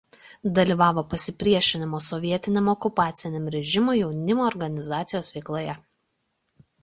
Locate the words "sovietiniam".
2.05-2.71